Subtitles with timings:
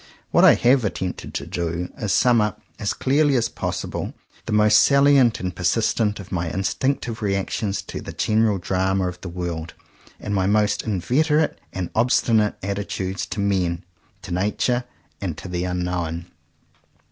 [0.31, 4.15] What I have attempted to do is to sum up as clearly as possible,
[4.47, 9.29] the most salient and persistent of my instinctive reactions to the general drama of the
[9.29, 9.75] world;
[10.19, 13.83] and my most inveterate and obstinate attitudes to men,
[14.23, 14.85] to nature,
[15.21, 16.25] and to the unknown.